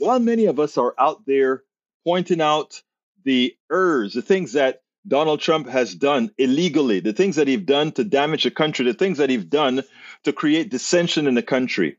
[0.00, 1.62] while many of us are out there
[2.04, 2.82] pointing out
[3.24, 7.92] the errors, the things that Donald Trump has done illegally, the things that he's done
[7.92, 9.82] to damage the country, the things that he's done
[10.24, 11.98] to create dissension in the country.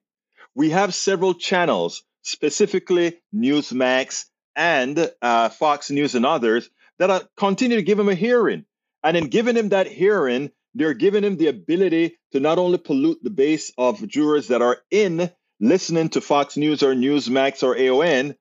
[0.55, 4.25] We have several channels, specifically Newsmax
[4.55, 8.65] and uh, Fox News and others, that are, continue to give him a hearing.
[9.03, 13.23] And in giving him that hearing, they're giving him the ability to not only pollute
[13.23, 15.31] the base of jurors that are in
[15.61, 18.35] listening to Fox News or Newsmax or AON,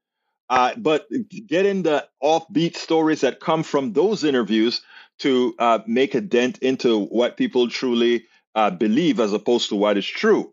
[0.49, 1.07] uh, but
[1.47, 4.83] getting the offbeat stories that come from those interviews
[5.21, 9.99] to uh, make a dent into what people truly uh, believe as opposed to what
[9.99, 10.53] is true.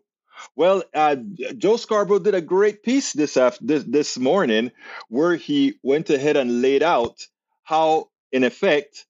[0.54, 1.16] Well, uh,
[1.56, 4.70] Joe Scarborough did a great piece this, after, this this morning
[5.08, 7.26] where he went ahead and laid out
[7.64, 9.04] how, in effect,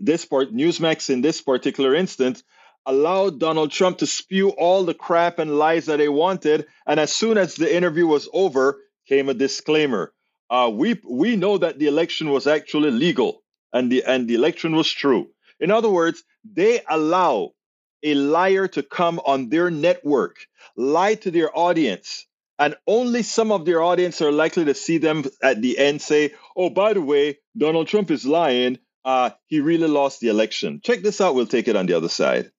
[0.00, 2.42] this part Newsmax in this particular instance
[2.86, 7.12] allowed Donald Trump to spew all the crap and lies that he wanted, and as
[7.12, 10.12] soon as the interview was over, came a disclaimer
[10.50, 13.42] uh, we we know that the election was actually legal
[13.72, 15.28] and the and the election was true.
[15.60, 17.52] In other words, they allow
[18.02, 20.36] a liar to come on their network,
[20.76, 22.26] lie to their audience,
[22.58, 26.34] and only some of their audience are likely to see them at the end say,
[26.56, 28.78] "Oh, by the way, Donald Trump is lying.
[29.04, 31.34] Uh, he really lost the election." Check this out.
[31.34, 32.52] We'll take it on the other side.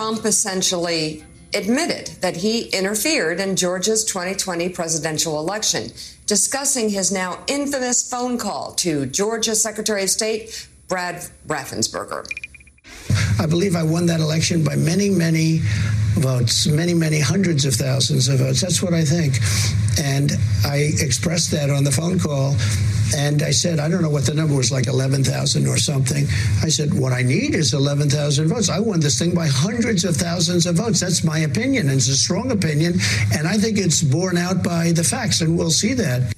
[0.00, 5.90] Trump essentially admitted that he interfered in Georgia's 2020 presidential election,
[6.24, 12.26] discussing his now infamous phone call to Georgia Secretary of State Brad Raffensperger.
[13.38, 15.60] I believe I won that election by many, many
[16.20, 18.60] votes, many, many hundreds of thousands of votes.
[18.60, 19.38] That's what I think.
[20.00, 20.32] And
[20.64, 22.56] I expressed that on the phone call.
[23.16, 26.26] And I said, I don't know what the number was, like 11,000 or something.
[26.62, 28.68] I said, what I need is 11,000 votes.
[28.68, 31.00] I won this thing by hundreds of thousands of votes.
[31.00, 31.88] That's my opinion.
[31.88, 32.94] And it's a strong opinion.
[33.32, 35.40] And I think it's borne out by the facts.
[35.40, 36.32] And we'll see that.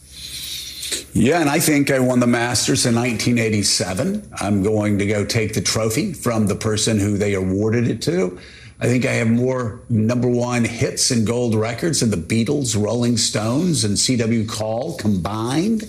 [1.14, 4.32] Yeah, and I think I won the Masters in 1987.
[4.40, 8.38] I'm going to go take the trophy from the person who they awarded it to.
[8.82, 13.16] I think I have more number one hits and gold records than the Beatles, Rolling
[13.16, 14.44] Stones, and C.W.
[14.44, 15.84] McCall combined.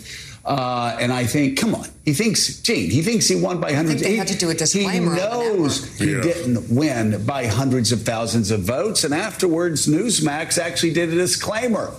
[0.46, 4.04] Uh, and I think, come on, he thinks, Gene, he thinks he won by hundreds.
[4.04, 5.16] they had to do a disclaimer.
[5.16, 6.22] He knows he yeah.
[6.22, 9.04] didn't win by hundreds of thousands of votes.
[9.04, 11.94] And afterwards, Newsmax actually did a disclaimer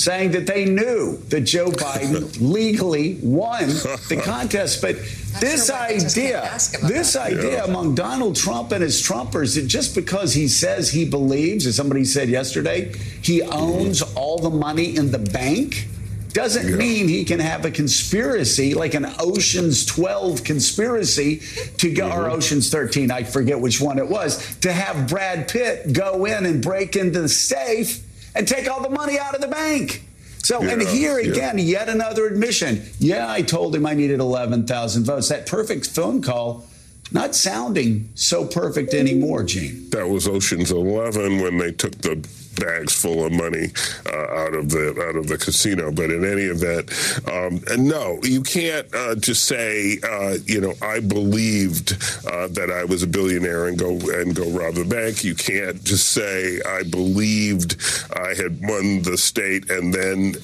[0.00, 3.68] saying that they knew that Joe Biden legally won
[4.08, 4.80] the contest.
[4.80, 4.96] But
[5.40, 6.50] this idea,
[6.82, 7.64] this idea yeah.
[7.64, 12.04] among Donald Trump and his Trumpers, that just because he says he believes, as somebody
[12.04, 15.86] said yesterday, he owns all the money in the bank
[16.32, 16.76] doesn't yeah.
[16.76, 21.40] mean he can have a conspiracy like an Ocean's 12 conspiracy
[21.78, 22.20] to go, mm-hmm.
[22.20, 26.46] or Ocean's 13, I forget which one it was, to have Brad Pitt go in
[26.46, 30.04] and break into the safe and take all the money out of the bank.
[30.42, 31.64] So, yeah, and here again, yeah.
[31.64, 32.82] yet another admission.
[32.98, 35.28] Yeah, I told him I needed 11,000 votes.
[35.28, 36.66] That perfect phone call,
[37.12, 39.90] not sounding so perfect anymore, Gene.
[39.90, 42.26] That was Ocean's 11 when they took the
[42.60, 43.68] bags full of money
[44.06, 45.90] uh, out of the out of the casino.
[45.90, 46.92] But in any event,
[47.28, 51.92] um, no, you can't uh, just say, uh, you know, I believed
[52.26, 55.24] uh, that I was a billionaire and go and go rob the bank.
[55.24, 57.76] You can't just say I believed
[58.14, 60.34] I had won the state and then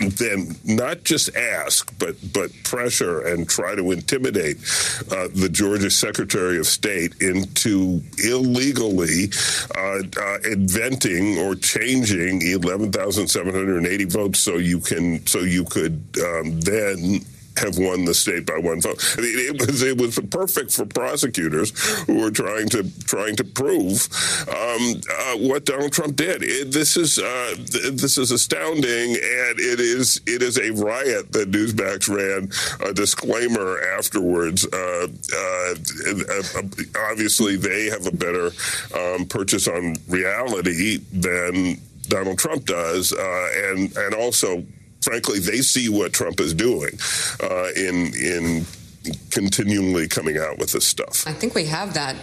[0.00, 4.56] then not just ask, but but pressure and try to intimidate
[5.10, 9.30] uh, the Georgia Secretary of State into illegally
[9.76, 17.20] uh, uh, inventing or changing 11,780 votes so you can so you could um, then
[17.60, 19.02] have won the state by one vote.
[19.16, 21.70] I mean, it was it was perfect for prosecutors
[22.04, 24.08] who were trying to trying to prove
[24.48, 26.42] um, uh, what Donald Trump did.
[26.42, 31.32] It, this is uh, th- this is astounding, and it is it is a riot
[31.32, 32.50] that Newsmax ran
[32.88, 34.66] a disclaimer afterwards.
[34.66, 35.74] Uh, uh,
[36.56, 36.62] uh
[37.10, 38.50] obviously, they have a better
[38.96, 44.64] um, purchase on reality than Donald Trump does, uh, and and also
[45.02, 46.98] frankly, they see what Trump is doing
[47.42, 48.66] uh, in in
[49.30, 51.26] continually coming out with this stuff.
[51.26, 52.16] I think we have that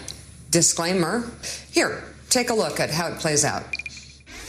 [0.52, 1.30] disclaimer.
[1.72, 3.64] Here, take a look at how it plays out.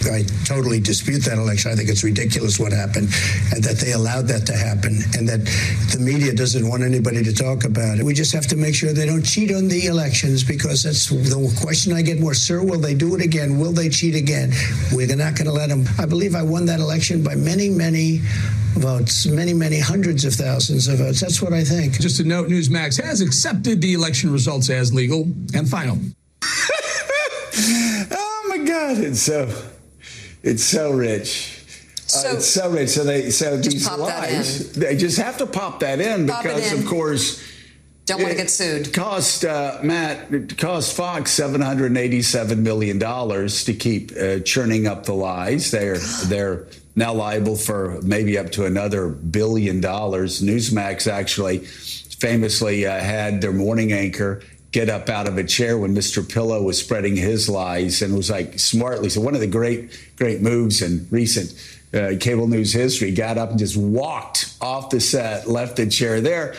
[0.06, 1.72] I totally dispute that election.
[1.72, 3.08] I think it's ridiculous what happened
[3.52, 5.44] and that they allowed that to happen and that
[5.92, 8.04] the media doesn't want anybody to talk about it.
[8.04, 11.60] We just have to make sure they don't cheat on the elections because that's the
[11.60, 12.34] question I get more.
[12.34, 13.58] Sir, will they do it again?
[13.58, 14.52] Will they cheat again?
[14.92, 15.84] We're not going to let them.
[15.98, 18.20] I believe I won that election by many, many
[18.78, 21.20] votes, many, many hundreds of thousands of votes.
[21.20, 22.00] That's what I think.
[22.00, 25.22] Just a note Newsmax has accepted the election results as legal
[25.54, 25.98] and final.
[26.42, 29.48] oh my God, it's so.
[30.42, 31.64] It's so rich.
[32.06, 32.90] So, uh, so, rich.
[32.90, 36.78] so they so these lies they just have to pop that in pop because in.
[36.78, 37.44] of course
[38.08, 38.94] don't want to get sued.
[38.94, 44.86] Cost uh, Matt it cost Fox seven hundred eighty-seven million dollars to keep uh, churning
[44.86, 45.70] up the lies.
[45.70, 50.40] They're they're now liable for maybe up to another billion dollars.
[50.40, 54.42] Newsmax actually famously uh, had their morning anchor
[54.72, 56.26] get up out of a chair when Mr.
[56.26, 59.08] Pillow was spreading his lies and was like smartly.
[59.08, 61.54] So one of the great great moves in recent
[61.94, 66.20] uh, cable news history got up and just walked off the set, left the chair
[66.20, 66.54] there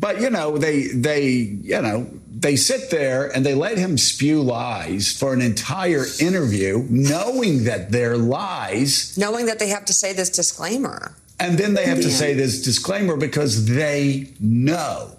[0.00, 4.40] but you know, they they you know they sit there and they let him spew
[4.40, 10.14] lies for an entire interview, knowing that they're lies, knowing that they have to say
[10.14, 12.04] this disclaimer, and then they have yeah.
[12.04, 15.16] to say this disclaimer because they know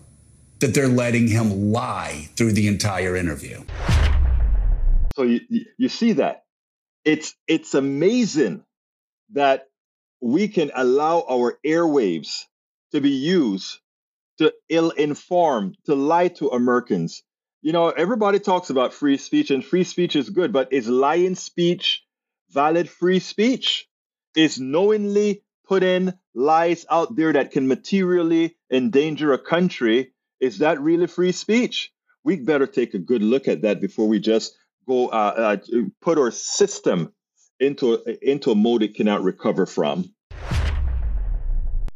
[0.61, 3.63] that they're letting him lie through the entire interview.
[5.15, 5.41] So you
[5.77, 6.45] you see that
[7.03, 8.63] it's it's amazing
[9.33, 9.67] that
[10.21, 12.45] we can allow our airwaves
[12.91, 13.79] to be used
[14.37, 17.23] to ill inform, to lie to Americans.
[17.61, 21.35] You know, everybody talks about free speech, and free speech is good, but is lying
[21.35, 22.03] speech
[22.49, 23.87] valid free speech?
[24.35, 31.07] Is knowingly putting lies out there that can materially endanger a country, is that really
[31.07, 31.91] free speech?
[32.23, 34.57] We better take a good look at that before we just
[34.87, 37.13] go uh, uh, put our system
[37.59, 40.13] into into a mode it cannot recover from